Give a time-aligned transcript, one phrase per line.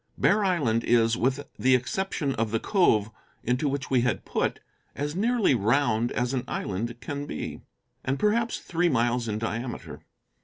[0.17, 3.11] Bear Island is, with the exception of the cove
[3.43, 4.59] into which we had put,
[4.95, 7.61] as nearly round as an island can be,
[8.03, 9.99] and perhaps three miles in diameter.